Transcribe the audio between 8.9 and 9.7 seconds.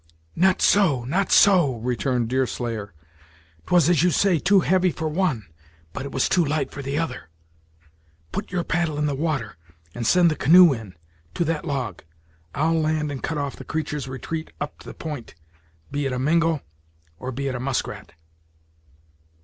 in the water,